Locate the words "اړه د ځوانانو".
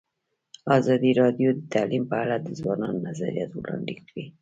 2.23-3.03